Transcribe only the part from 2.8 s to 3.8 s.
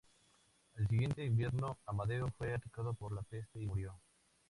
por la peste y